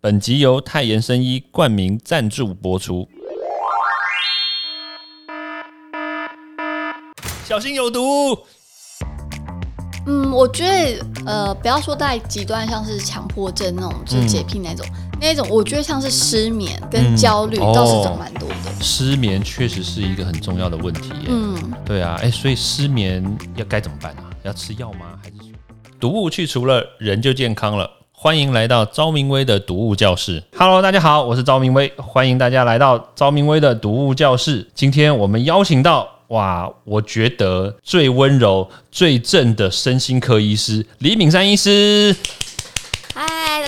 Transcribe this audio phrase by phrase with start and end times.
[0.00, 3.08] 本集由泰妍生医冠名赞助播出。
[7.44, 8.38] 小心有毒！
[10.06, 14.86] 嗯，我觉得呃，不要说太极端，像是强迫症那种，就是洁癖那种，
[15.20, 18.80] 那种我觉得像是失眠跟焦虑哦倒是长蛮多的。
[18.80, 21.26] 失眠确实是一个很重要的问题耶。
[21.26, 23.20] 嗯，对啊，哎，所以失眠
[23.56, 24.30] 要该怎么办啊？
[24.44, 25.18] 要吃药吗？
[25.20, 25.46] 还是说
[25.98, 27.97] 毒物去除了，人就健康了？
[28.20, 30.42] 欢迎来到昭明威的读物教室。
[30.56, 34.66] Hello，大家好，我是昭明威，欢迎大家来到昭明威的读物教室。
[34.74, 42.16] 今天我们邀请到哇，我觉得最温柔、最正的身心科医师李敏山医师。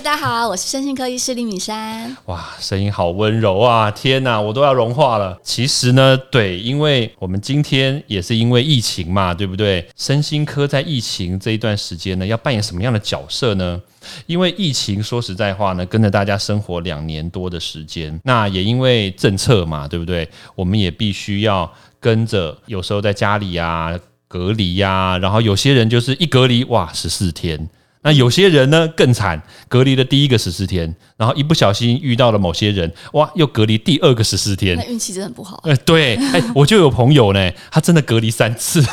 [0.02, 2.16] 大家好，我是身心科医师李敏珊。
[2.24, 3.90] 哇，声音好温柔啊！
[3.90, 5.38] 天哪，我都要融化了。
[5.42, 9.86] 其实呢，对，因为我们今天也是因为疫情嘛，对不对？
[9.98, 13.78] 身心科在疫情这一段时间呢，要扮演什么样的角色呢？
[14.24, 20.26] 因为疫情，说实在话呢，跟着大家生活两年多的时间，那也因为政策嘛，对不对？
[20.54, 21.70] 我们也必须要
[22.00, 27.68] 跟着，有时候在家里呀、隔离呀、然后有些人就是一隔离哇十四天。
[28.02, 34.84] 那有些人呢更惨，隔离的第一个十四天，然后一不小心遇到了某些人，哇，又隔离第二个十四天那。
[34.84, 38.82] 运气真的很不好，呃，对，哎、我就有朋友呢，他真的隔离三次。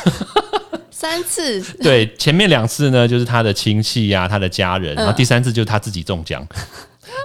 [0.90, 6.44] 三次对，前面两次呢，就是他的亲戚呀、他的家人，然后第三次就是他自己中奖，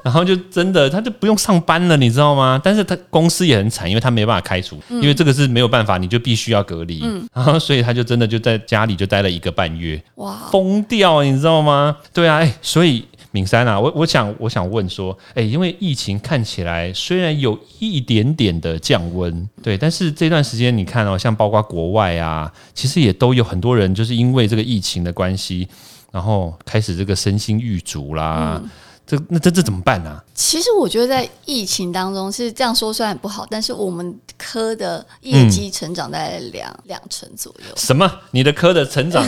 [0.04, 2.60] 然后就真的他就不用上班了，你知道吗？
[2.64, 7.04] 但是他公司也很惨，因为他没办法开除，因为这个是没有办法，你就必须要隔离，
[7.34, 11.98] 然后所以他就真的就在家里就待了一个半月，哇，疯掉，你知道吗？
[12.14, 25.68] 对啊，哎、所以敏山啊，我我想我想问说，哎、因为疫情看起来虽然有一点点的降温，对，但是这段时间你看哦，像包括国外啊，其实也都有很多人就是因为这个疫情的关系，
[26.12, 28.62] 然后开始这个身心欲足啦。
[29.06, 30.24] 这那这这怎么办啊？
[30.34, 37.76] 其实我觉得在疫情当中是这样说，虽然不好，但是我们科的业绩成长在两两成左右。
[37.76, 38.10] 什么？
[38.32, 39.26] 你的科的成长？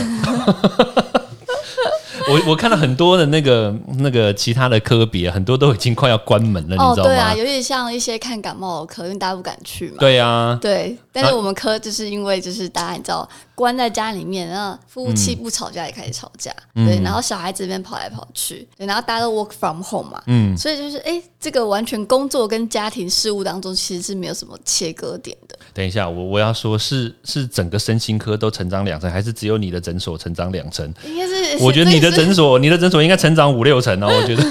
[2.28, 7.10] 我我看到很多的那个那个其他的科别，很多都已经快要关门了，你哦，知道吗？
[7.10, 9.96] 对啊，尤其像一些看感冒的科，因为大家不敢去嘛。
[9.98, 25.56] 对啊，对，但是我们科就是因为就是大家你知道关在家里面，然后夫妻不吵架也开始吵架，对，然后小孩子这边跑来跑去，对，然后大家都 work from home 嘛，嗯，所以就是哎，这个完全工作跟家庭事务当中其实是没有什么切割点的。
[25.72, 30.92] 等一下，我我要说是是整个身心科都成长两成，还是只有你的诊所成长两成？
[31.04, 34.06] 应该是，我觉得你的诊所，你的诊所应该成长五六成哦。
[34.10, 34.42] 我觉得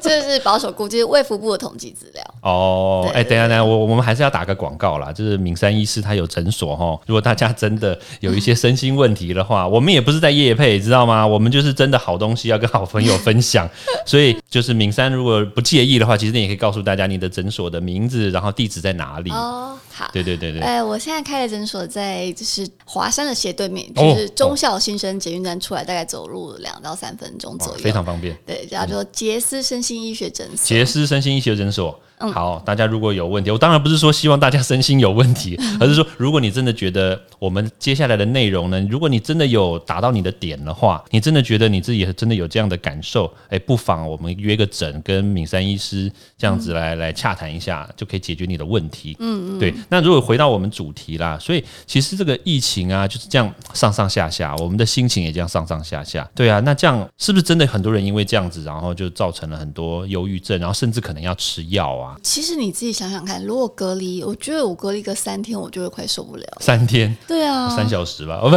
[0.00, 2.22] 这是保守估计，卫福部的统计资料。
[2.42, 6.98] 哦，对哎，等一下等一下，我我们还是要打个广告啦，就是敏山医师他有诊所哈。
[7.06, 11.26] 如果大家真的有一些身心问题的话， 我们也不是在夜配，知道吗？
[11.26, 13.68] 我们就是真的好东西要跟好朋友分享。
[14.06, 19.30] 所以就是敏山如果不介意的话，其实你也可以告诉大家你的诊所的名字，然后地址在哪里。
[19.30, 20.10] 哦，好。
[20.12, 20.60] 对对对对。
[20.60, 27.78] 哎，我现在开的诊所在就是华山的斜对面，哦就是中校新生捷运站出来，大概走路两到三分钟左右。
[27.82, 28.36] 非常方便。
[28.46, 30.66] 对，叫做杰斯身心医学诊所。
[30.66, 31.98] 杰斯身心医学诊所。
[32.22, 49.16] 嗯好，大家如果有问题，我当然不是说希望大家身心有问题，而是说如果你真的觉得我们接下来的内容呢，如果你真的有打到你的点的话，你真的觉得你自己真的有这样的感受，哎，不妨我们约个诊，跟敏山医师这样子来、来洽谈一下，就可以解决你的问题。
[49.18, 49.74] 嗯嗯，对。
[49.88, 56.28] 那如果回到我们主题啦，所以其实这个疫情啊就是这样上上下下，我们的心情也这样上上下下。
[56.34, 62.11] 对啊，那这样是不是真的很多人因为这样子，然后就造成了很多忧郁症，然后甚至可能要吃药啊？
[62.22, 66.46] 其实你自己想想看，如果隔离，我觉得我隔离个三天，我就会快受不了。
[66.60, 68.56] 三天、对啊，三小时吧，哦不，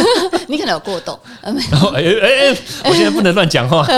[0.48, 3.86] 你可能有过动，然 后哎哎哎，我现在不能乱讲话。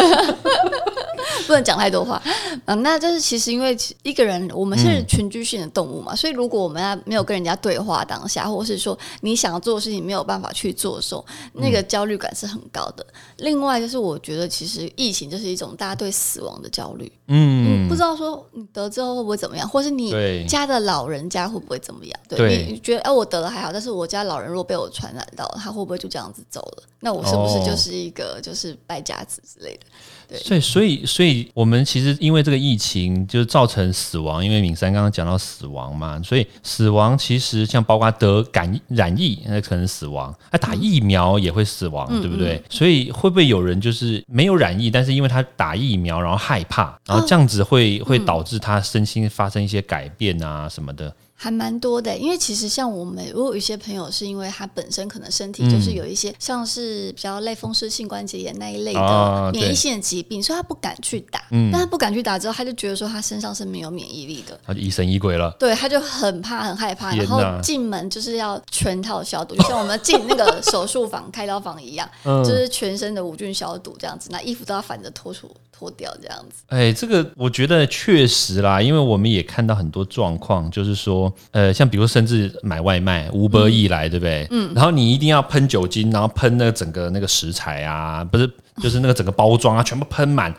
[1.49, 2.21] 不能讲太多话。
[2.65, 13.07] 嗯，那就是其实因为一个人，我们是群居性的动物嘛，所以如果我们要没有跟人家对话当下，或是说你想要做的事情没有办法去做的时候，那个焦虑感是很高的。
[13.39, 20.13] 另外就是我觉得其实疫情就是一种大家对死亡的焦虑，嗯嗯，不知道说你得之后会不会怎么样，或是你
[20.49, 22.21] 家的老人家会不会怎么样？
[22.29, 26.83] 对对你觉得哎、我得了还好，但是我家老人如果被我传染到，他会不会就这样子走了？
[27.01, 29.87] 那我是不是哦就是一个就是败家子之类的？
[30.29, 34.45] 对所以，所以，所以我们其实因为这个疫情，就造成死亡。
[34.45, 42.63] 因为敏山刚刚讲到死亡嘛，所以死亡其实像包括得感染疫，那可能死亡；那打疫苗也会死亡，对不对？
[42.69, 51.15] 所以会不会有人就是没有染疫，但是因为他打疫苗，然后害怕，然后这样子会、会导致他身心发生一些改变啊什么的？
[51.39, 61.43] 还蛮多的，因为其实像我们，如果有一些朋友是因为他本身可能身体就是有一些像是比较类风湿性关节炎那一类的免疫性的疾病，所以他不敢去打。
[61.51, 64.59] 嗯但他不敢去打之后，他就觉得说他身上是没有免疫力的。
[64.67, 65.55] 他就疑神疑鬼了。
[65.59, 76.63] 对，他就很怕、很害怕，然后哪进门就是要全套消毒，就像我们进那个手术房、 开刀房一样，嗯就是全身的无菌消毒这样子，那衣服都要反着脱出脱掉这样子。
[76.69, 84.47] 哎，这个我觉得确实啦，因为我们也看到很多状况，就是说，呃，像比如甚至买外卖，Uber E 来，对不对？
[84.51, 84.73] 嗯。
[84.75, 88.51] 然后你一定要喷酒精，然后喷那整个那个食材啊，不是，
[88.83, 90.55] 就是那个整个包装啊，全部喷满，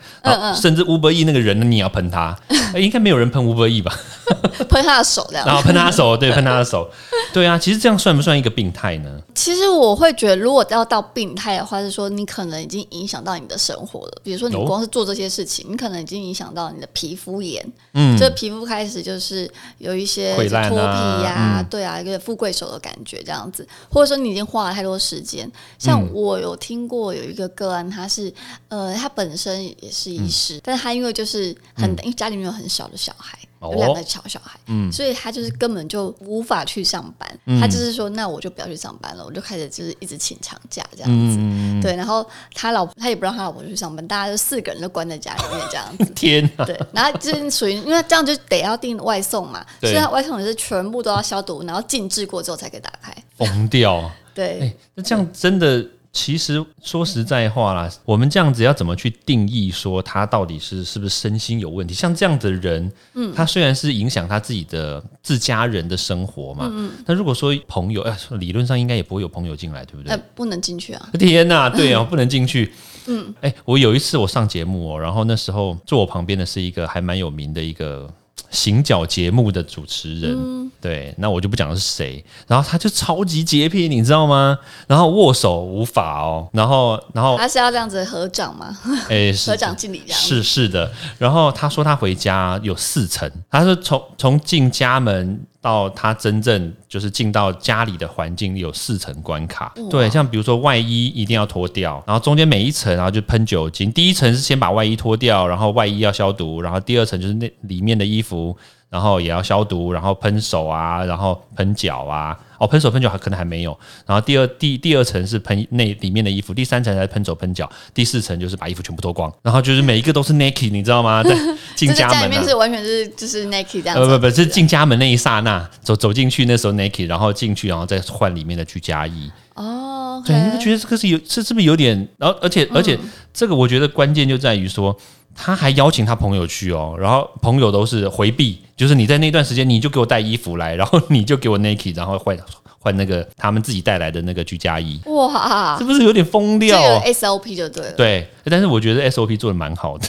[0.54, 2.36] 甚至 Uber E 那个人呢，你也要喷他。
[2.74, 3.90] 哎应该没有人喷 Uber E 吧？
[4.68, 6.86] 喷他的手这样然后喷他的手，对，喷他的手，
[7.32, 7.56] 对啊。
[7.58, 9.18] 其实这样算不算一个病态呢？
[9.34, 14.20] 其实我会觉得，如果要到病态的话，是说你可能已经影响到你的生活了。
[14.22, 20.76] 比如说，你哦光是做这些事情，你可能已经影响到你的皮肤炎，嗯，这皮肤开始就是有一些脱皮
[21.24, 25.50] 呀、嗯对啊，一个富贵手的感觉这样子，或者说你已经花了太多时间。
[25.78, 28.32] 像嗯我有听过有一个个案，他是
[28.68, 33.38] 呃，他本身也是医师，嗯但是他因为就是很、因为家里面有很小的小孩。
[33.60, 37.28] 哦有两个小小孩，嗯所以他就是根本就无法去上班。
[37.60, 41.82] 他就是说，那我就不要去上班了，我就开始就是一直请长假这样子。
[41.82, 42.24] 对，然后
[42.54, 46.04] 他老婆他也不让他老婆去上班，大家就四个人都关在家里面这样子。
[46.14, 46.64] 天啊！
[46.64, 53.12] 对，然后就是属于，因为这样就得要订外送嘛，所以他外送也是全部都要消毒，然后静置过之后才可以打开。
[53.36, 54.08] 疯掉。
[54.32, 61.94] 对，哎，那这样真的，其实说实在话啦，我们这样子要怎么去定义说他到底是是不是身心有问题？
[61.94, 70.10] 像这样的人，嗯，他虽然是影响他自己的自家人的生活嘛，嗯但如果说朋友，哎、理论上应该也不会有朋友进来，对不对？
[70.12, 71.08] 呃，不能进去啊。
[71.18, 72.72] 天呐，对啊， 不能进去。
[73.06, 78.10] 嗯，哎、我有一次我上节目哦，然后那时候坐我旁边的是一个还蛮有名的一个
[78.50, 84.58] 行脚节目的主持人，对，那我就不讲是谁，然后他就超级洁癖，你知道吗？
[84.86, 88.76] 然后握手无法哦，然后然后他是要这样子合掌吗？
[89.10, 90.20] 哎、是 合掌敬礼这样。
[90.20, 99.74] 是是的，然后他说他回家有四层，他说从从进家门到他真正就是进到家里的环境有四层关卡。
[99.90, 103.92] 对，像比如说外衣一定要脱掉，然后中间每一层然后就喷酒精。
[103.92, 108.56] 第一层是先把外衣脱掉，然后外衣要消毒，然后第二层就是那里面的衣服。
[108.90, 113.78] 然后也要消毒，然后喷手啊，然后喷脚啊，哦，喷手喷脚还可能还没有。
[114.04, 121.22] 然后第二第第二层是喷那里面的衣服，第三层才是喷手喷脚，第四层就是把衣服全部脱光，然后就是每一个都是 naked，你知道吗？
[121.22, 121.34] 在
[121.76, 122.44] 进家门啊家里面。
[122.44, 124.02] 是完全是就是 naked 这样子。
[124.02, 129.30] 呃不不，是进家门那一刹那，走走进去那时候 naked，然后进去，然后再换里面的居家衣。
[129.54, 132.08] 哦，对，你不觉得这个是有是是不是有点？
[132.16, 132.96] 然后而且而且
[133.34, 134.96] 这个我觉得关键就在于说，
[135.40, 142.36] 他还邀请他朋友去哦，然后朋友都是回避，就是你在那段时间你就给我带衣服来，然后你就给我 naked，然后换
[142.80, 146.82] 换那个他们自己带来的那个居家衣，哇是，不是有点疯这掉？
[146.82, 147.92] 有 SOP 就对了。
[147.92, 150.08] 对，但是我觉得 SOP 做的蛮好的。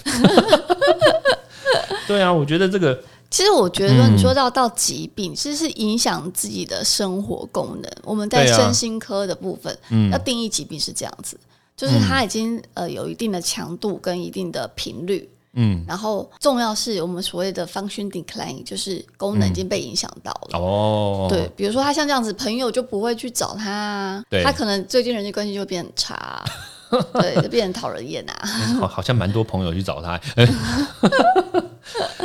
[2.08, 3.00] 对啊，我觉得这个
[3.30, 7.92] 其实我觉得你说到到疾病，其实是影响自己的生活功能。
[8.04, 11.40] 我们在身心科的部分，嗯要定义疾病是这样子，
[11.80, 15.30] 就是它已经呃有一定的强度跟一定的频率。
[15.54, 20.60] 嗯，然后重要是我们所谓的 function decline，就是功能已经被影响到了。
[20.60, 26.46] 哦，对，比如说他像这样子，朋友就不会去找他他可能最近人际关系就会变差啊、
[27.20, 28.46] 对，就变成讨人厌啊。
[28.80, 30.22] 好，好像蛮多朋友去找他。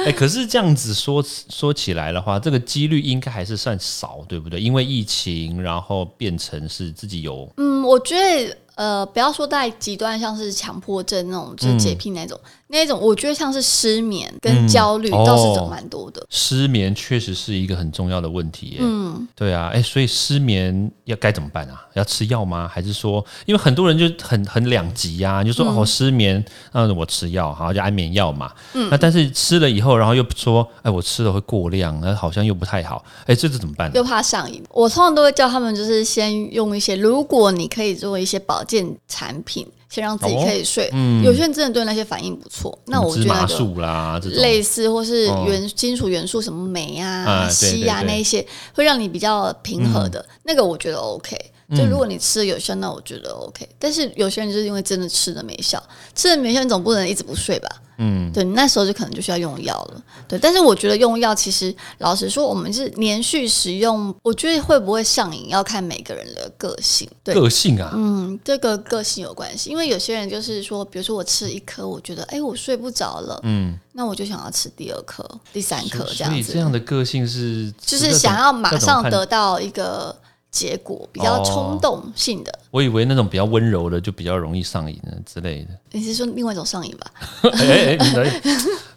[0.04, 4.60] 哎、可是这样子说说起来的话，这个几率应该还是算少，对不对？
[4.60, 16.26] 因为疫情，然后变成是自己有嗯，我觉得呃，不要说在极端，像是强迫症那种，就是洁癖那种，那种我觉得像是失眠跟焦虑嗯倒是哦走蛮多的。
[16.30, 18.78] 失眠，确实是一个很重要的问题耶。
[18.80, 21.86] 嗯，对啊，哎、所以失眠要该怎么办啊？
[21.94, 22.66] 要吃药吗？
[22.66, 28.50] 还是说，因为很多人就很很两极呀、啊，就说、哦失眠，那我吃药，好就安眠药嘛。
[28.72, 33.04] 嗯，那但是吃了以后，然后又说，哎，我吃了会过量，那好像又不太好。
[33.26, 33.92] 哎，这次怎么办呢？
[33.96, 40.90] 又怕上瘾，我通常都会叫他们，就是先用一些，如果你可以做一些保健产品，先让自己可以睡。
[41.22, 51.38] 有些人真的对那些反应不错，那我觉得就素啦，类似或是哦元、金属元素什么镁啊、硒啊那一些，会让你比较平和的、那个，我觉得 OK。
[51.74, 53.66] 就如果你吃的有效，那我觉得 OK。
[53.78, 55.82] 但是有些人就是因为真的吃的没效，
[56.14, 57.68] 吃的没效，你总不能一直不睡吧？
[57.98, 60.02] 嗯，对，那时候就可能就需要用药了。
[60.26, 67.08] 对，但是我觉得用药其实老实说，我们是连续使用，我觉得会不会上瘾要看每个人的个性。
[67.22, 76.42] 对，个性啊，嗯，这个个性有关系，因为有些人就是说，比如说我吃一颗，我觉得哎，我睡不着了，嗯，那我就想要吃第二颗、第三颗这样子。
[76.42, 80.14] 所以这样的个性是就是想要马上得到一个。
[80.54, 84.96] 结果比较冲动性的，我以为那种比较温柔的就比较容易上瘾
[85.26, 85.70] 之类的。
[85.90, 87.10] 你是说另外一种上瘾吧？
[87.58, 87.98] 哎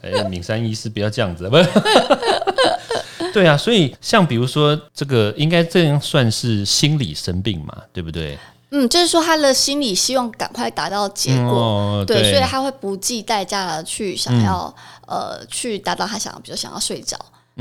[0.03, 1.49] 哎，敏山医师不要这样子？
[3.33, 8.37] 对啊，所以像比如说这个，应该这样算是心理生病嘛，对不对？
[8.69, 14.71] 嗯，就是说他的心理希望赶快达到结果，对，所以他会不计代价的去想要
[15.07, 17.17] 呃去达到他想要，比如想要睡着。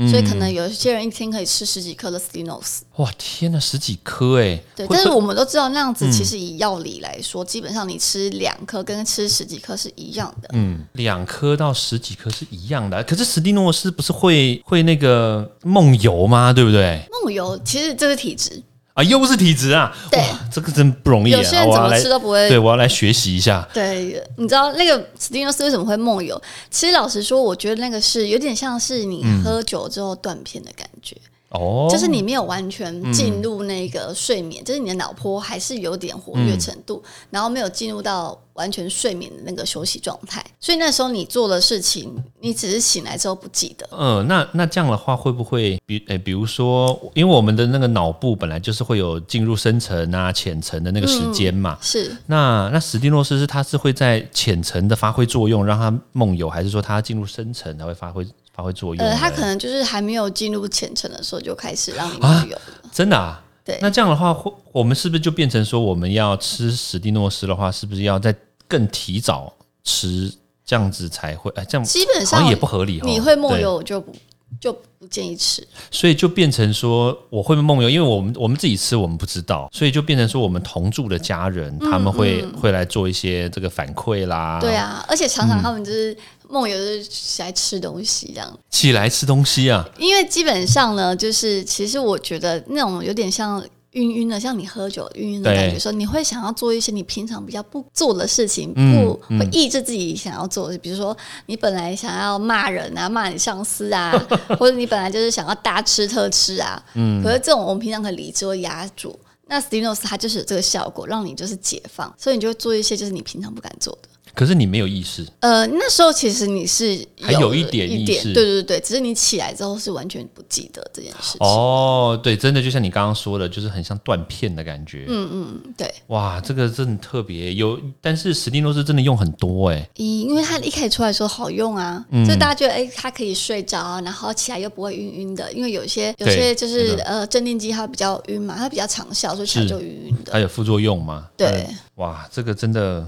[0.09, 2.81] 所以可能有一些人一天可以吃十几颗的 Stinos。
[2.97, 4.61] 哇，天呐，十几颗哎！
[4.75, 10.49] 对，但是我们都知道那样子，其实以药理来说，基本上你吃两颗跟吃十几颗是一样的。
[10.53, 13.03] 嗯，两颗到十几颗是一样的。
[13.03, 16.53] 可是史蒂诺斯不是会会那个梦游吗？
[16.53, 17.01] 对不对？
[17.23, 18.61] 梦游其实这是体质。
[18.97, 19.95] 啊，又不是体质啊！
[20.09, 20.19] 对，
[20.51, 21.31] 这个真不容易。
[21.31, 22.49] 有些人怎么吃都不会。
[22.49, 23.67] 对，我要来学习一下。
[23.71, 26.41] 对，你知道那个史蒂诺斯为什么会梦游？
[26.71, 31.15] 其实老实说，我觉得那个是有点像是你喝酒之后断片的感觉。
[31.49, 43.87] 哦，就是你没有完全进入那个睡眠，就是你的脑波还是有点活跃程度，然后没有进入到完全睡眠的那个休息状态，所以那时候你做的事情，你只是醒来之后不记得。
[43.91, 52.13] 嗯，那那这样的话会不会比诶，比如说，因为我们的那个脑部本来就是会有进入深层啊、浅层的那个时间嘛，是。
[52.25, 58.27] 那那史蒂诺斯是他是会在浅层的发挥作用，让他梦游，还是说他进入深层才会发挥？
[58.57, 59.05] 发挥作用？
[59.05, 62.61] 呃，他可能就是还没有进入浅层的时候就开始让你梦游了。
[62.91, 63.39] 真的啊？
[63.63, 63.77] 对。
[63.79, 64.35] 那这样的话，
[64.71, 68.35] 我们是不是就变成说，我们要吃史蒂诺斯的话，是不是要在
[68.67, 70.33] 更提早吃，
[70.65, 71.51] 这样子才会？
[71.51, 72.99] 哎，这样基本上也不合理。
[73.05, 74.11] 你会梦游就不
[74.59, 75.65] 就不建议吃。
[75.91, 84.57] 所以就变成说，我会梦游，因为我们我们自己吃我们不知道，所以就变成说，我们同住的家人他们会会来做一些这个反馈啦。
[84.59, 86.17] 对啊，而且常常他们就是。
[86.49, 89.87] 梦游就是起来吃东西这样，起来吃东西啊？
[89.97, 101.15] 因为基本上呢，就是其实我觉得那种有点像晕晕的，像你喝酒晕晕的感觉，说你会想要做一些你平常比较不做的事情，不会抑制自己想要做的，比如说
[101.47, 104.11] 你本来想要骂人啊，骂你上司啊，
[104.59, 114.06] 或者你本来就是想要大吃特吃啊，嗯，可是这种我们平常可以理智会压住，那 Stinos 它就是这个效果，让你就是解放，所以你就会做一些就是你平常不敢做的。
[114.37, 115.25] 可是你没有意识。
[115.39, 121.37] 呃，那时候其实你是还有一点意识，对对对，只是你起来之后是完全不记得这件事情。
[121.39, 125.05] 哦，对，真的就像你刚刚说的，就是很像断片的感觉。
[125.07, 125.91] 嗯嗯，对。
[126.09, 129.89] 哇，这个真的特别有，但是史蒂诺是真的用很多哎。
[129.95, 135.51] 因为他一开始出来说好用啊，所以大家觉得哎，它可以睡着，然后起来又不会晕晕的。
[135.51, 140.31] 因为有些有些就是呃镇定剂它比较晕嘛，它比较长效，所以起来就晕晕的。
[140.31, 141.27] 它有副作用吗？
[141.35, 141.65] 对。
[141.95, 143.03] 哇，这个真的。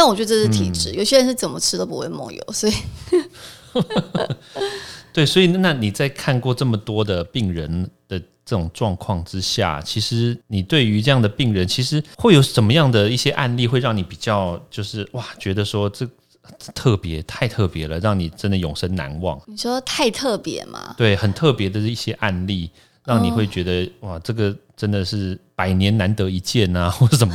[0.00, 2.72] 但我觉得这是体质，有些人是怎么吃都不会梦游，所以，
[5.12, 16.08] 对，所以那你在看过这么多的病人的这种状况之下，其实你对于这样的病人，其实会有什么样的一些案例，会让你比较就是哇，觉得说这
[16.74, 19.38] 特别太特别了，让你真的永生难忘。
[19.46, 20.94] 你说太特别吗？
[20.96, 22.70] 对，很特别的一些案例。
[23.06, 27.34] 让你会觉得哇，这个真的是百年难得一见啊， 或者什么？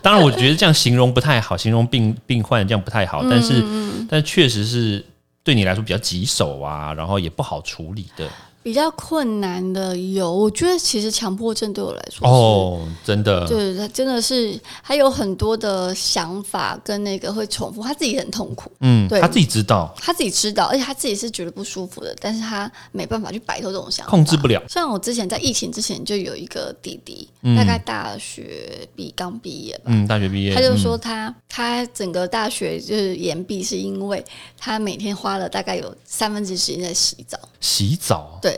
[0.00, 3.24] 当然，我觉得这样形容不太好，形容病病患这样不太好。
[3.28, 3.60] 但是，
[4.08, 5.04] 但确实是
[5.42, 8.28] 对你来说比较棘手啊，然后也不好处理的。
[8.66, 19.20] 比较困难的有，我觉得其实强迫症对我来说哦，真的，对他真的是还有很多的想法跟那个会重复，他自己很痛苦，嗯，对。
[19.20, 24.60] 他自己知道，他自己知道，而且他自己是觉得不舒服的，但是他没办法去摆脱这种想法，控制不了。
[24.68, 34.24] 像我之前在疫情之前就有一个弟弟，大概大学毕刚毕业吧，嗯，大学毕业，他就说他他整个大学就是延毕，是因为
[34.58, 38.55] 他每天花了大概有三分之时间在洗澡，洗澡，对。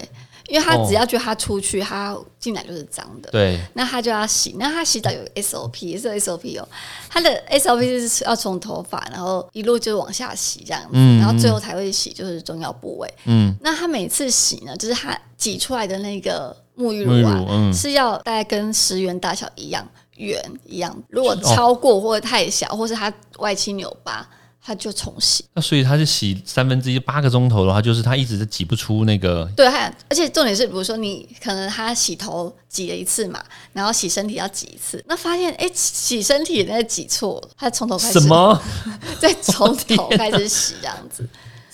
[0.49, 3.31] 因为他只要觉得他出去，他进来就是脏的。
[3.31, 4.57] 对，那他就要洗。
[4.59, 6.67] 那他洗澡有 SOP，也是 SOP 哦。
[7.11, 13.15] 他的 SOP 是要从头发，然后一路就往下洗这样子，然后最后才会洗就是重要部位。
[13.27, 19.87] 嗯，那他每次洗呢，就是他挤出来的那个沐浴露啊，是要大概跟十元大小一样
[20.17, 20.97] 圆一样。
[21.11, 24.27] 如果超过或者太小，或是他外七扭八。
[24.63, 25.45] 他就重洗。
[25.55, 29.51] 那所以他是洗三分之一八个钟头的话，就是他一直是挤不出那个。
[29.57, 38.63] 对，还而且重点是，比如说你可能他洗头挤了一次嘛，然后洗身体要挤一次，那发现哎洗身体那挤错了，他从头开始什么？
[39.19, 41.27] 再从头开始洗这样子。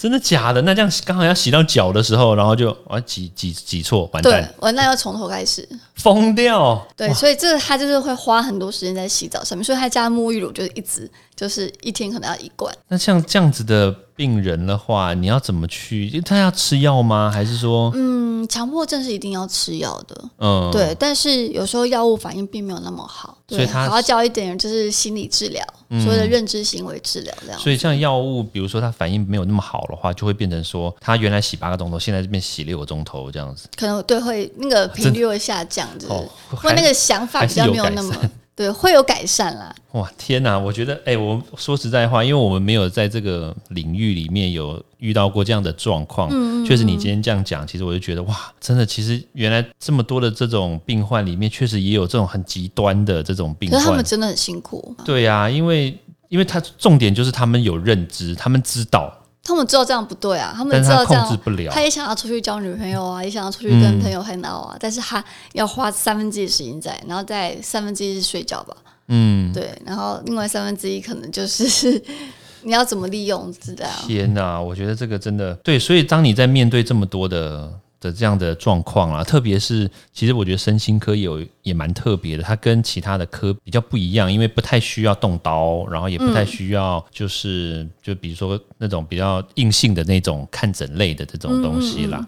[0.05, 0.61] 真的假的？
[0.61, 5.67] 那这样刚好要洗到脚的时候，然后就啊挤挤挤错，完对蛋，，完蛋要从头开始。
[5.95, 6.87] 疯掉。
[6.95, 12.71] 对，所以这个他就是会花很多时间在洗澡上面，所以他家沐浴乳就是一直就是一天可能要一罐。
[12.89, 16.21] 那像这样子的病人的话，你要怎么去？
[16.21, 17.31] 他要吃药吗？
[17.33, 25.65] 还是说，嗯，强迫症是一定要吃药的，嗯，对，但是有时候药物反应并没有那么好，对，所以他还要教一点就是心理治疗，
[26.03, 27.61] 所谓的认知行为治疗这样。
[27.61, 33.69] 所以像药物，比如说它反应没有那么好的话，就会变成说，它原来洗八个钟头，现在这边洗六个钟头这样子。
[33.77, 38.15] 可能对会那个频率会下降，就是哦或那个想法比较没有那么
[38.57, 39.75] 对，会有改善啦。
[39.93, 40.57] 哇，天哪！
[40.57, 54.05] 我觉得，哎、我说实在话，因为我们没有在这个领域里面有遇到过这样的状况，嗯确实你今天这样讲，其实我就觉得，哇，真的，其实原来这么多的这种病患里面，确实也有这种很极端的这种病患可是他们。
[54.05, 59.13] 真的很辛苦，对呀、因为因为他重点就是他们有认知，他们知道，
[59.45, 61.39] 他们知道这样不对啊，他们知道这样
[61.71, 61.83] 他。
[61.83, 65.23] 也想要出去交女朋友啊，也想要出去跟朋友 hang out 啊，但是他
[65.53, 68.75] 要花三分之一的时间在，然后再三分之一是睡觉吧，
[69.09, 72.03] 嗯，对，然后另外三分之一可能就是
[72.63, 73.93] 你要怎么利用是这样。
[74.07, 77.71] 天哪，我觉得这个真的对，所以当你在面对这么多的
[78.05, 92.27] 的这样的状况啦，特别是其实我觉得身心科有也蛮特别的，它跟其他的科比较不一样，因为不太需要动刀，然后也不太需要就是、就比如说那种比较硬性的那种看诊类的这种东西啦。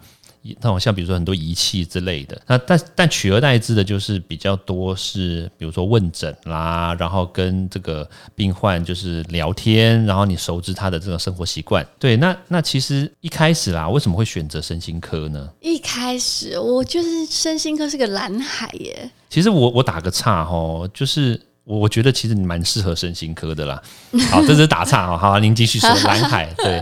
[0.60, 11.86] 那种像比如说很多仪器之类的，那但但取而代之的就是比较多是比如说问诊啦，然后跟这个病患就是聊天，然后你熟知他的这种生活习惯。
[11.98, 15.48] 对，那那其实一开始啦，为什么会选择身心科呢？
[15.60, 23.82] 一开始我就是身心科是个蓝海耶，其实我我打个岔哈，就是我我觉得其实你蛮适合身心科的啦。
[24.30, 26.80] 好，这是打岔哈，好，您继续说蓝海，对，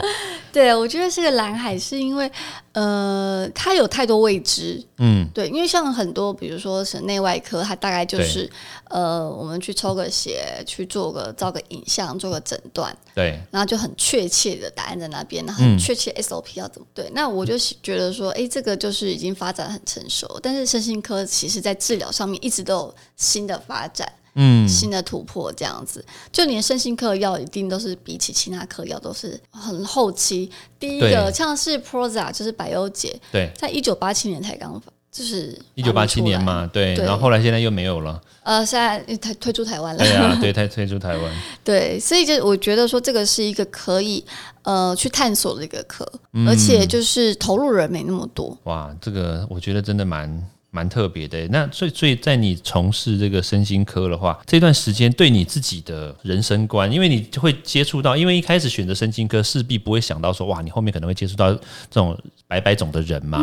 [0.55, 2.31] 对我觉得是个蓝海，是因为
[2.71, 8.49] 呃，它有太多未知，嗯，对，因为像很多，比如说省内外科，它大概就是
[8.85, 17.11] 呃，我们去抽个血，去做个照个影像，做个诊断，对，然后就很确切的答案在那边，然后很确切 SOP 要怎么对。
[17.13, 24.09] 那我就觉得说，哎，这个就是已经发展很成熟，但是身心科其实在治疗上面一直都有新的发展。
[24.35, 30.51] 嗯，新的突破这样子，就连身心科的药一定都是比起其他科药都是很后期。
[30.79, 37.05] 第一个像是 Proza，就是百忧解，对，在一九八七年才刚发，就是一九八七年嘛，对，对。
[37.05, 41.33] 然后后来现在又没有了，呃，现在推推出台湾了，对啊， 对，他退出台湾。
[41.63, 44.25] 对，所以就我觉得说这个是一个可以
[44.63, 46.49] 呃去探索的一个课，嗯。
[46.49, 48.59] 而且就是投入人没那么多。
[48.65, 50.29] 哇，这个我觉得真的蛮
[50.75, 51.47] 蛮特别的。
[51.49, 61.61] 那所以所以在你从事这个身心科的话，这段时间对你自己的人生观，因为你会接触到，因为一开始选择身心科，势必不会想到说，哇，你后面可能会接触到这
[61.93, 63.39] 种白白种的人嘛。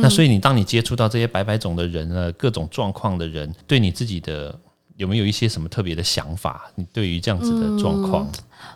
[0.00, 4.56] 那所以你当你接触到这些白白种的人呢，各种状况的人，对你自己的。
[4.96, 6.70] 有没有一些什么特别的想法？
[6.74, 8.26] 你对于这样子的状况，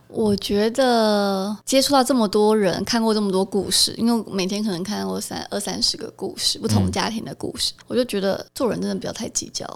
[0.09, 9.67] 我觉得接触到这么多人，看过这么多故事，因为我每天可能看过三二三十个故事，不同家庭的故事，我就觉得做人真的不要太计较。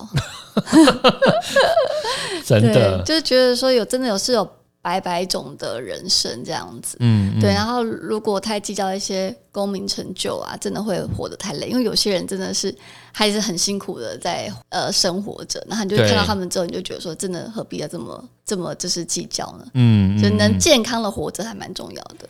[2.46, 4.46] 对， 真的，就是觉得说有真的有是有
[4.82, 6.98] 百百种的人生这样子。
[7.00, 11.68] 嗯，对，然后如果太计较一些功名成就啊，真的会活得太累。
[11.68, 12.74] 因为有些人真的是
[13.14, 19.66] 还是很辛苦的在呃生活着，然后你就看到他们之后，你就觉得说，真的何必要这么这么就是计较呢？
[19.74, 22.28] 嗯，就嗯能健康的活着还蛮重要的。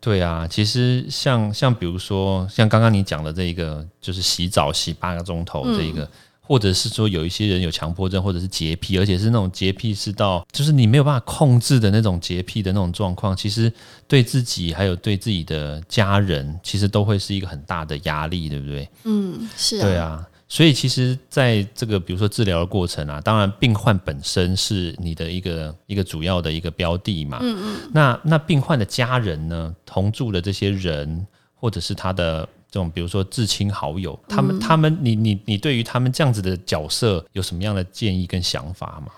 [0.00, 6.08] 对啊，其实像像比如说像刚刚你讲的这一个，就是洗澡洗八个钟头这一个。
[6.52, 13.72] 或者是说有一些人有强迫症，或者是洁癖，而且是那种洁癖是到就是你没有办法控制的那种洁癖的那种状况，其实
[14.06, 18.86] 对自己还有对自己的家人，其实都会是一个很大的压力，对不对？
[19.04, 27.38] 嗯，是啊，对啊，所以其实在这个比如说治疗的过程啊，当然病患本身是你的一个一个主要的一个标的嘛。
[27.40, 27.90] 嗯嗯。
[27.94, 39.12] 那那病患的家人呢，同住的这些人，或者是他的这种比如说至亲好友，他们、他们，你你你对于他们这样子的角色有什么样的建议跟想法吗？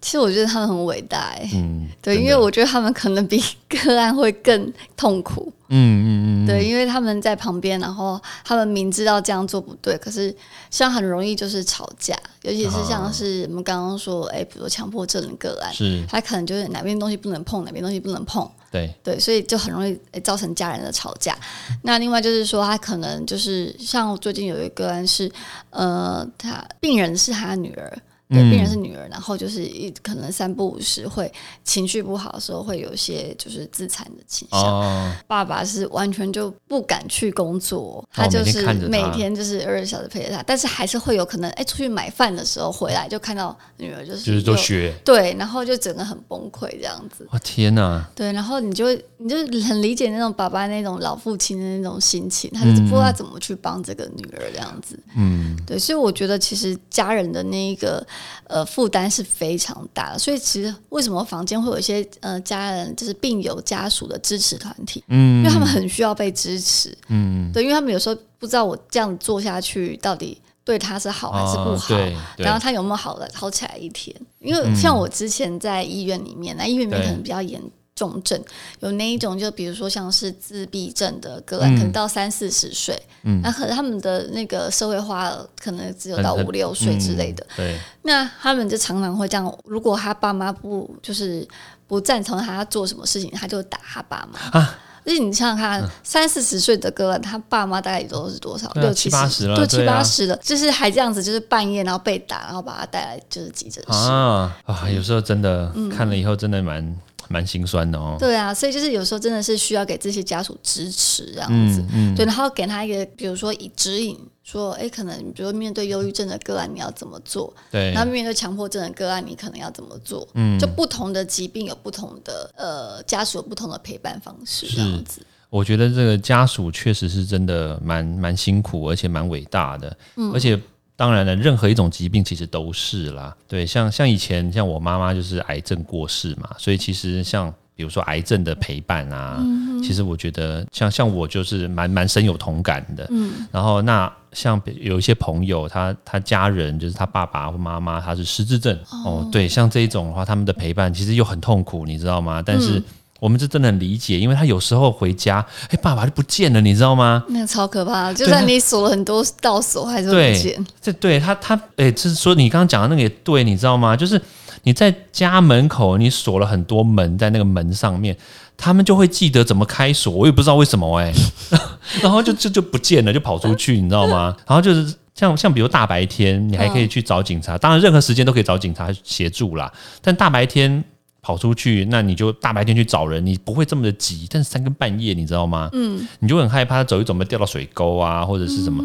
[0.00, 5.52] 其实我觉得他们很伟大哎、嗯，对，因为我觉得他们可能比个案会更痛苦。
[5.68, 6.08] 嗯嗯
[6.44, 10.34] 嗯，对，因为他们在旁边，然后他们明知道这样做不对，可是
[10.70, 16.02] 像很容易就是吵架，尤其是像是我们刚刚说，哎、比如说强迫症的个案，是。
[16.08, 21.36] 他可能就是哪边东西不能碰，哪边东西不能碰，对，对，所以就很容易诶造成家人的吵架。
[21.82, 25.30] 那另外就是说，他可能就是像最近有一个案是，
[25.70, 27.98] 呃，他病人是他女儿。
[28.30, 31.30] 对，病人是女儿，然后就是一可能三不五时会
[31.64, 34.60] 情绪不好的时候，会有一些就是自残的倾向。
[34.60, 44.94] 哦，爸爸是完全就不敢去工作，他哦就是每天就是二十小时陪着他，但是还是会有可能，哎，出去买饭的时候回来就看到女儿就是就是都学。
[45.04, 47.26] 对，然后就整个很崩溃这样子。
[47.32, 48.08] 哇天哪！
[48.14, 54.98] 对，然后你就，你就很理解那种爸爸那种老父亲的那种心情，他就是不知道怎么去帮这个女儿这样子。
[55.16, 58.06] 嗯，对，所以我觉得其实家人的那一个
[58.44, 60.18] 呃负担是非常大的。
[60.18, 65.02] 所以其实为什么房间会有一些呃家人就是病友家属的支持团体？
[65.08, 66.96] 嗯，因为他们很需要被支持。
[67.08, 70.40] 嗯，对，因为他们有时候不知道我这样做下去到底。
[70.62, 71.96] 对他是好还是不哦好？
[72.36, 74.14] 然后他有没有好的好起来一天？
[74.38, 77.60] 因为像我之前在医院里面，那医院里面可能比较严
[78.00, 78.42] 重症，
[78.78, 89.54] 有那一种就比如说像是自闭症的个案，可能到三四十岁，嗯，那可能他们的那个社会化可能只有到五六岁之类的，嗯对，那他们就常常会这样。
[89.66, 91.46] 如果他爸妈不就是
[91.86, 94.58] 不赞成他做什么事情，他就打他爸妈。
[94.58, 94.78] 啊。
[95.02, 98.70] 而且你想想看，三四十岁的个案，他爸妈大概也都是多少？
[98.74, 103.92] 六七八十了六，七八十了，就是还这样子，就是半夜然后被打，然后把他带来就是急诊室。
[103.92, 105.88] 啊啊，有时候真的嗯。
[105.88, 106.94] 看了以后，真的蛮
[107.30, 108.16] 蛮心酸的哦。
[108.18, 117.92] 对啊，所以就是有时候真的是需要给这些家属支持这样子，嗯对，然后给他一个，比如说以指引，说，哎，可能比如说面对忧郁症的个案你要怎么做，对。
[117.92, 130.32] 然后面对强迫症的个案你可能要怎么做，嗯，就不同的疾病有不同的呃家属有不同的陪伴方式这样子，我觉得这个家属确实是真的蛮蛮辛苦，而且蛮伟大的，嗯。
[130.32, 130.60] 而且。
[131.00, 133.34] 当然了，任何一种疾病其实都是啦。
[133.48, 139.42] 对，像像以前像我妈妈就是癌症过世嘛，所以其实像比如说癌症的陪伴啊，
[139.82, 143.06] 其实我觉得像像我就是蛮蛮深有同感的。
[143.08, 152.42] 嗯，然后那像有一些朋友，他他家人就是他爸爸或妈妈他是失智症哦对，像这一种的话，他们的陪伴其实又很痛苦，你知道吗？
[152.44, 152.82] 但是。
[153.20, 157.22] 我们是真的很理解，因为他有时候回家，哎，爸爸就不见了，你知道吗？
[157.28, 160.66] 那个超可怕，就算你锁了很多道锁，还是不见。
[160.80, 163.94] 这对他他哎，就是说你刚刚讲的那个也对，你知道吗？
[163.96, 164.20] 就是
[164.62, 168.16] 你在家门口你锁了很多门在那个门上面，
[168.56, 171.12] 他们就会记得怎么开锁，我也不知道为什么哎、
[172.02, 174.34] 然后就就就不见了，就跑出去，你知道吗？
[174.48, 174.94] 然后就是。
[175.12, 179.70] 像像比如大白天，你还可以去找警察，当然任何时间都可以找警察协助啦。
[180.00, 180.82] 但大白天
[181.22, 184.26] 跑出去，那你就大白天去找人，你不会这么的急。
[184.30, 185.68] 但是三更半夜，你知道吗？
[185.72, 188.84] 嗯，你就很害怕，走一走会掉到水沟啊，或者是什么。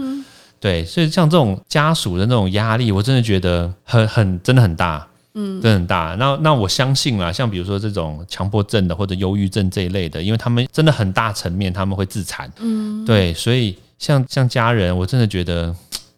[0.60, 6.16] 对，所以像这种家属的那种压力，我真的觉得很很真的很大，嗯，真的很大。
[6.20, 15.76] 那那我相信啦，像比如说这种强迫症的或者忧郁症这一类的，因为他们真的很大层面他们会自残，嗯，对，所以像像家人，我真的觉得。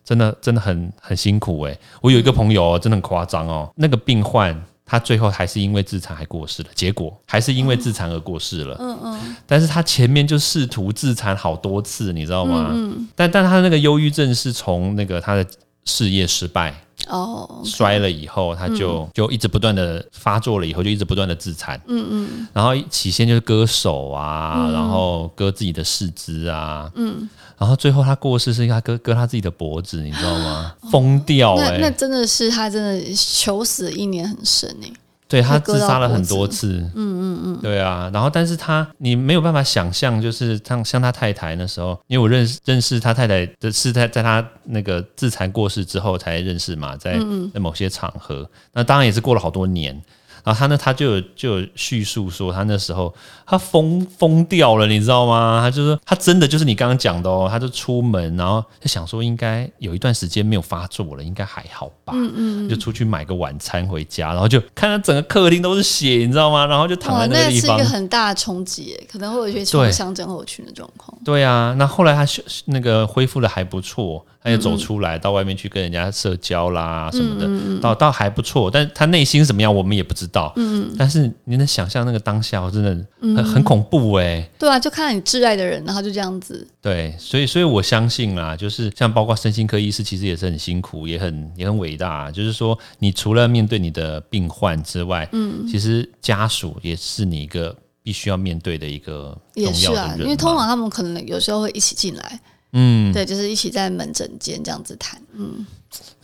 [0.07, 8.77] 真的真的很很辛苦诶、我有一个朋友、哦，真的很夸张哦，那个病患他最后还是因为自残还过世了，结果还是因为自残而过世了。
[8.79, 12.73] 嗯嗯，但是他前面就试图自残好多次，你知道吗？
[13.13, 15.45] 但但他那个忧郁症是从那个他的
[15.83, 16.73] 事业失败
[17.09, 21.79] 哦，摔了以后，他就、就一直不断的发作了，以后就一直不断的自残。
[21.87, 22.47] 嗯嗯。
[22.53, 26.91] 然后起先就是割手啊，然后割自己的四肢啊。
[26.95, 27.29] 嗯。
[27.57, 30.73] 然后最后他过世是因为他割割他自己的脖子，你知道吗？
[30.91, 34.91] 疯掉哎、那那真的是他真的求死一年很深哎。
[35.27, 47.19] 对他自杀了很多次，嗯嗯嗯，对啊，然后但是他你没有办法想象，就是像像他太太那时候，因为我认识认识他太太的是在在他那个自残过世之后才认识嘛，在
[47.53, 50.01] 在某些场合，那当然也是过了好多年。
[50.47, 53.13] 然后他呢，他就有就有叙述说，他那时候
[53.45, 55.59] 他疯疯掉了，你知道吗？
[55.61, 62.13] 他就是他真的就是你刚刚讲的哦，他就出门，然后就想说应该有一段时间没有发作了，应该还好吧？
[62.15, 66.65] 嗯嗯，就出去买个晚餐回家，然后就看他整个客厅都是血，你知道吗？
[66.65, 67.97] 然后就躺，在那个地方那是一个。
[67.97, 71.13] 很大的冲击，可能会有一些创伤症候群的状况。
[71.25, 78.71] 对啊，那后来他修那个恢复的还不错，他也走出来到外面去跟人家社交啦什么的，到到还不错。
[78.71, 80.36] 但他内心怎么样，我们也不知道。
[80.55, 92.29] 嗯，但是你能想象那个当下，我真的很很恐怖哎、对啊，就看到你挚爱的人，然后就这样子，对，所以所以我相信啦，就是像包括身心科医师，其实也是很辛苦，也很也很伟大。
[92.31, 100.15] 就是说，你除了面对你的病患之外，嗯，其实家属也是你一个必须要面对的一个重也是啊。
[100.19, 102.39] 因为通常他们可能有时候会一起进来，
[102.73, 105.21] 嗯，对，就是一起在门诊间这样子谈。
[105.33, 105.65] 嗯，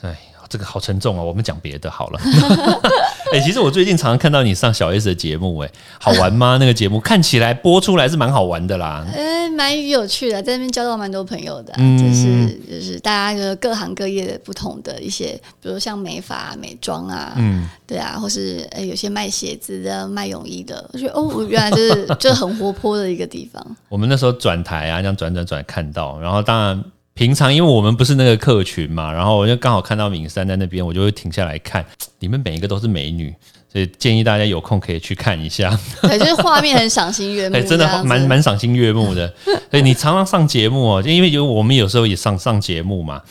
[0.01, 0.17] 哎，
[0.49, 2.19] 这个好沉重哦，我们讲别的好了。
[3.33, 6.57] 哎、其实我最近常常看到你上小 S 的节目，哎，好玩吗？
[6.59, 9.03] 那个节目看起来播出来是蛮好玩的啦。
[9.11, 23.65] 呃，蛮有趣的，在那边交到蛮多朋友的啊、嗯就是就是大家的各行各业的不同的一些，比如像美发、啊、美妆啊，嗯，对啊，或是呃有些卖鞋子的、卖泳衣的，我觉得哦，原来就是就是很活泼的一个地方。
[23.89, 26.83] 我们那时候转台啊，这样转转转看到，然后当然
[27.15, 31.85] 平常因为我们不是那个客群嘛，然后我就刚好看到敏山在那边，我就会停下来看，
[32.19, 33.33] 里面每一个都是美女，
[33.71, 39.31] 所以建议大家有空可以去看一下，对，就是画面很赏心悦目 哎、真的蛮蛮赏心悦目的。
[39.69, 43.21] 对你常常上节目哦，就因为有我们有时候也上上节目嘛，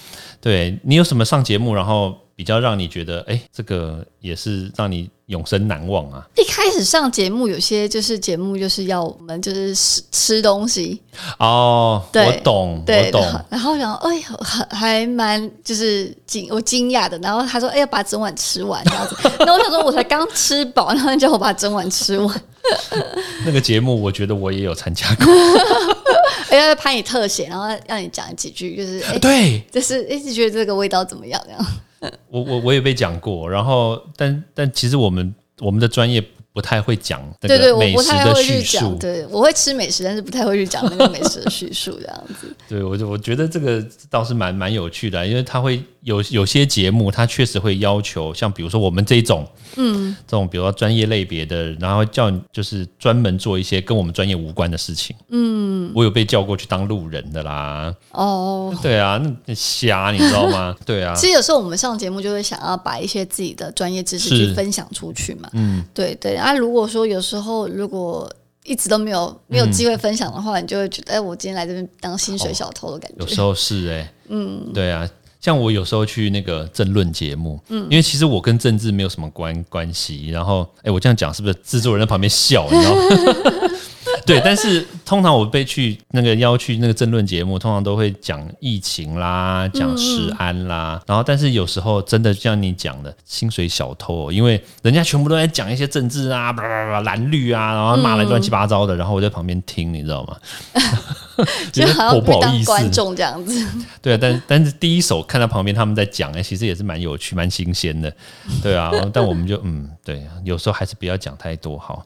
[0.40, 6.26] 对你有什么上节目，然后比较让你觉得，哎、这个也是让你永生难忘啊。
[6.36, 11.00] 一开始上节目，有些就是节目就是要我们就是吃吃东西，
[11.38, 13.60] 哦，对我懂，我，懂然。
[13.60, 17.16] 后然后想，哎呦，还还蛮就是惊我惊讶的。
[17.18, 19.16] 然后他说，哎，要把整碗吃完这样子。
[19.38, 22.42] 然后我想说， 我才刚吃饱，然后你叫我把整碗吃完，
[23.46, 25.26] 那个节目，我觉得我也有参加过。
[26.50, 31.64] 哎，要拍你特写，然后让你讲几句，就是哎，对，就是一直觉得这个味道怎么样这样。
[32.28, 38.98] 我我我也被讲过，然后但但其实我们我们的专业不太会讲那对对，我个美食不太的叙会去讲，述。
[38.98, 42.54] 对，我会吃美食，但是不太会去讲那个美食的叙述这样子。
[42.68, 55.14] 对，我就我觉得这个倒是蛮蛮有趣的，因为它会有有些节目，它确实会要求，像比如说我们这一种，嗯，这种比如说专业类别的，然后叫你就是专门做一些跟我们专业无关的事情。
[55.28, 57.94] 嗯，我有被叫过去当路人的啦。
[58.10, 60.76] 哦，对啊，那瞎你知道吗？
[60.84, 65.48] 对啊，其实有时候我们上节目就会想要把一些自己的专业知识去分享出去嘛。
[65.52, 66.34] 嗯，对对。
[66.34, 68.28] 啊，如果说有时候如果
[68.64, 73.16] 一直都没有没有机会分享的话，你就会觉得，哎，我今天来这边当薪水小偷的感觉。
[73.18, 75.08] 有时候是哎、嗯，对啊，
[75.42, 83.02] 像我有时候去那个政论节目，嗯，因为其实我跟政治没有什么关关系，然后哎、我这样讲是不是制作人在旁边笑，你知道吗？
[84.24, 100.36] 对，但是通常我被去那个邀去那个政论节目，通常都会讲疫情啦，讲食安啦，然后但是有时候真的像你讲的薪水小偷、哦，因为人家全部都在讲一些政治啊，叭叭叭蓝绿啊，然后骂的乱七八糟的，然后我在旁边听，你知道吗？
[101.72, 103.66] 就好像我不当观众这样子。
[104.02, 108.12] 对啊，但但是第一手看到旁边他们在讲，哎、其实也是蛮有趣、蛮新鲜的，
[108.62, 108.90] 对啊。
[109.12, 112.04] 但我们就嗯，对，有时候还是不要讲太多好。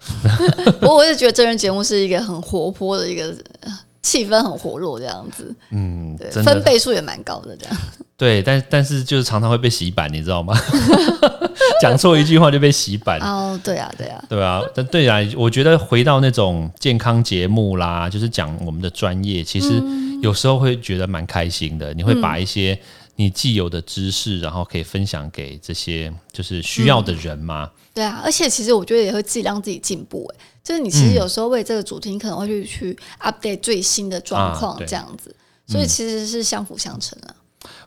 [0.81, 5.53] 不过我是觉得真人节目是一个很活泼的一个呃气氛，很活络这样子。
[5.71, 7.77] 嗯，对，分贝数也蛮高的这样。
[8.17, 10.57] 对，但但是就是常常会被洗版，你知道吗？
[11.83, 13.19] 讲错一句话就被洗版。
[13.19, 14.25] 哦，对啊，对啊。
[14.29, 19.83] 对啊，但对啊，我觉得回到那种健康节目啦，就是讲我们的专业，其实
[20.23, 21.93] 有时候会觉得蛮开心的。
[21.93, 22.79] 你会把一些
[23.17, 27.69] 你既有的知识，然后可以分享给这些就是需要的人嘛。
[27.93, 30.31] 对啊，而且其实我觉得也会自己让自己进步。
[30.35, 35.33] 哎，就是你其实有时候为这个主题，你可能会去去 update 最新的状况这样子，
[35.65, 37.31] 所以其实是相辅相成啊。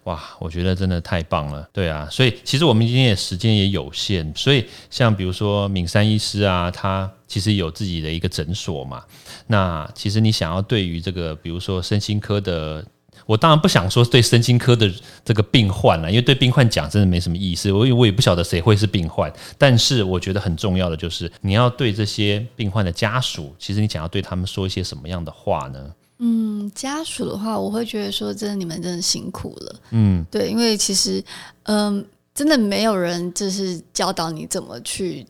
[0.06, 9.04] 哇，我觉得真的太棒了，对啊，所以其实我们今天也时间也有限，所以像比如说敏山医师啊，他其实有自己的一个诊所嘛，
[9.48, 12.86] 那其实你想要对于这个，比如说身心科的，
[13.30, 14.92] 我当然不想说对身心科的
[15.24, 25.94] 这个病患了，因为对病患讲真的没什么意思，我我也不晓得谁会是病患，但是我觉得很重要的就是你要对这些病患的家属，其实你想要对他们说一些什么样的话呢？
[26.18, 29.76] 嗯，家属的话，我会觉得说，真的你们真的辛苦了。
[29.92, 31.24] 嗯，对，因为其实，
[31.66, 35.24] 嗯，真的没有人就是教导你怎么去。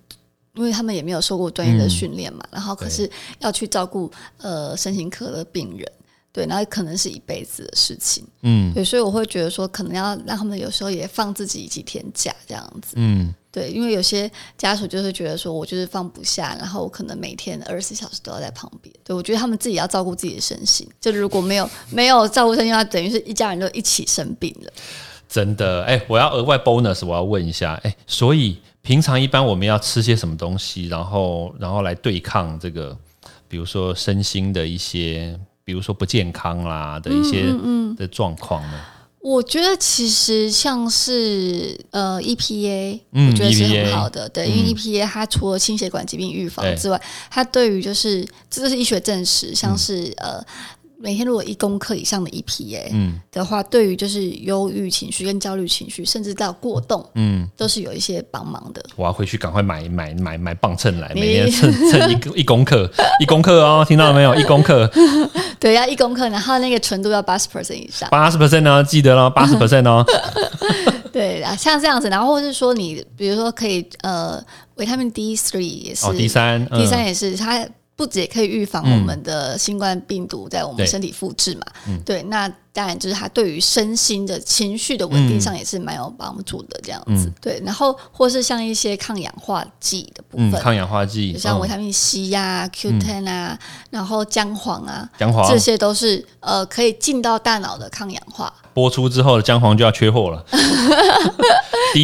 [0.55, 3.09] 因为他们也没有受过专业的训练嘛，然后可是
[3.39, 5.89] 要去照顾呃身心科的病人，
[6.31, 18.93] 对，然后可能是一辈子的事情，嗯对，所以我会觉得说，可能要让他们有时候也放自己几天假这样子，嗯，对，因为有些家属就是觉得说我就是放不下，然后我可能每天二十四小时都要在旁边。
[19.03, 24.71] 对我觉得他们自己要照顾自己的身心，就如果没有没有照顾身心的话，等于是一家人都一起生病了。
[25.27, 32.97] 真的，哎、我要额外 bonus，我要问一下，哎、所以平常一般我们要吃些什么东西，然后然后来对抗这个，
[33.47, 37.45] 比如说身心的一些，比如说不健康啦的一些
[37.95, 38.79] 的状况呢？
[39.21, 50.43] 我觉得其实像是呃 EPA，、嗯我觉得是很好的，对，因为 EPA 它除了心血管疾病预防之外，它对于就是这是医学证实，像是、呃
[51.01, 58.83] 每天如果一公克以上的 EPA 嗯的话，对于就是忧郁情绪跟焦虑情绪，甚至到过动，嗯，都是有一些帮忙的。
[58.97, 64.35] 我要回去赶快买买买买磅秤来，每天称称一个 一公克，一公克哦，听到了没有？
[64.35, 64.91] 一公克，
[65.57, 68.09] 对，要一公克，然后那个纯度要八十 percent 以上。
[68.09, 70.05] 八十 percent 哦，记得了，八十 percent 哦。
[71.13, 74.41] 对啊，像这样子，然后或是说你，比如说可以呃，
[74.75, 77.65] 维他命 D three 也是，哦，D 三，D 三也是它。
[77.99, 81.65] 不止也可以预防我们的新冠病毒在我们身体复制嘛？
[82.05, 87.29] 对，那当然就是它对于身心的情绪的稳定上也是蛮有帮助的，这样子。
[87.41, 93.59] 对，然后或是像一些抗氧化剂的部分，抗氧化剂，像维他命 C 呀、Q ten 啊，
[93.89, 95.51] 然后姜黄啊，姜黄。
[95.51, 98.53] 这些都是呃可以进到大脑的抗氧化。
[98.79, 100.41] 播出之后的姜黄就要缺货了。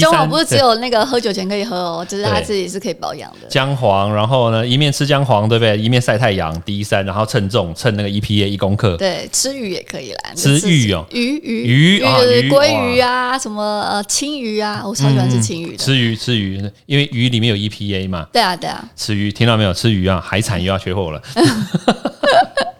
[0.02, 3.48] 姜黄不是只有那个喝酒前可以喝哦，就是它自己是可以保养的。
[3.48, 5.78] 姜黄，然后呢，一面吃姜黄，对不对？
[5.78, 6.60] 一面晒太阳。
[6.64, 8.98] 第三，然后称重，称那个 EPA 一公克。
[8.98, 10.34] 对，吃鱼也可以啦。
[10.36, 12.18] 吃鱼哦，鱼鱼鱼啊，
[12.50, 15.78] 鲑鱼啊，什么呃青鱼啊，我超喜欢吃青鱼的。
[15.78, 18.28] 吃鱼吃鱼，因为鱼里面有 EPA 嘛。
[18.34, 18.84] 对啊对啊。
[18.98, 19.74] 吃鱼，听到没有？
[19.74, 21.22] 吃鱼啊，海产又要缺货了。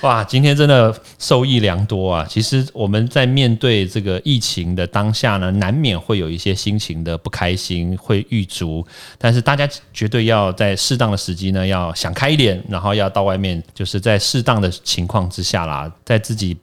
[0.02, 2.26] 哇，今天真的受益良多啊！
[2.28, 8.86] 其实我们在面对这个疫情的当下呢，难免会有一些心情的不开心，会郁卒。
[9.18, 16.56] 但是大家绝对要在适当的时机呢，要想开一点，然后要到外面，就是在适当的情况之下啦，在自己。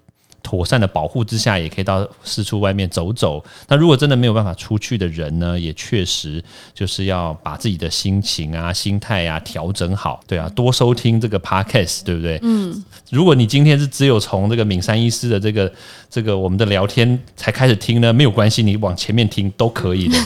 [0.47, 3.43] 妥善的保护之下，也可以到四处外面走走。
[3.67, 6.41] 那如果真的没有办法出去的人呢，也确实
[6.73, 10.21] 就是要把自己的心情啊、心态啊调整好。
[10.25, 12.39] 对啊，多收听这个 podcast，对不对？
[12.43, 12.81] 嗯。
[13.09, 15.69] 如果你今天是只有从这个敏山医师的这个
[16.09, 20.17] 这个我们的聊天才开始听呢，没有关系，你往前面听都可以的。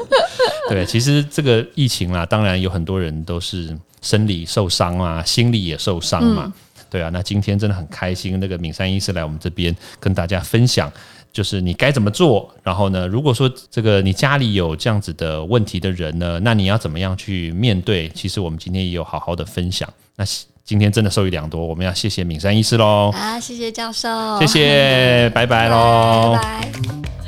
[0.68, 6.52] 对，其实这个疫情啦，当然有很多人都是生理受伤啊，心理也受伤嘛。
[6.90, 10.90] 对啊，那今天真的很开心，那个敏山医师来我们这边跟大家分享，
[11.32, 12.52] 就是你该怎么做。
[12.62, 18.08] 然后呢，如果说这个你家里有这样子的问题的人呢，那你要怎么样去面对？
[18.10, 19.88] 其实我们今天也有好好的分享。
[20.16, 20.24] 那
[20.64, 23.10] 今天真的受益良多，我们要谢谢敏山医师喽。
[23.14, 27.27] 啊，谢谢教授，谢谢，拜拜喽， 拜拜。